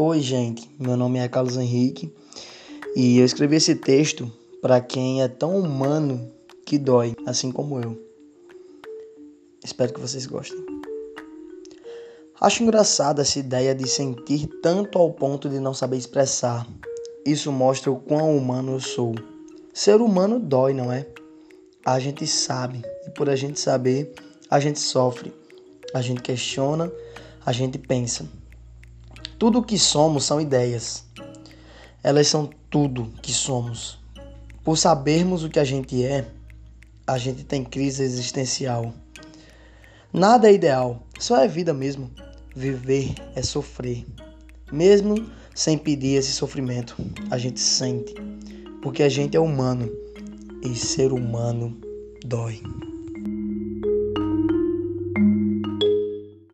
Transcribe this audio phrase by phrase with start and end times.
[0.00, 0.70] Oi, gente.
[0.78, 2.14] Meu nome é Carlos Henrique
[2.94, 4.30] e eu escrevi esse texto
[4.62, 6.30] para quem é tão humano
[6.64, 8.00] que dói, assim como eu.
[9.64, 10.64] Espero que vocês gostem.
[12.40, 16.64] Acho engraçada essa ideia de sentir tanto ao ponto de não saber expressar.
[17.26, 19.16] Isso mostra o quão humano eu sou.
[19.74, 21.08] Ser humano dói, não é?
[21.84, 24.14] A gente sabe, e por a gente saber,
[24.48, 25.34] a gente sofre,
[25.92, 26.88] a gente questiona,
[27.44, 28.38] a gente pensa.
[29.38, 31.04] Tudo o que somos são ideias.
[32.02, 33.98] Elas são tudo que somos.
[34.64, 36.26] Por sabermos o que a gente é,
[37.06, 38.92] a gente tem crise existencial.
[40.12, 42.10] Nada é ideal, só é vida mesmo.
[42.54, 44.04] Viver é sofrer.
[44.72, 46.96] Mesmo sem pedir esse sofrimento,
[47.30, 48.14] a gente sente,
[48.82, 49.90] porque a gente é humano
[50.62, 51.76] e ser humano
[52.24, 52.60] dói.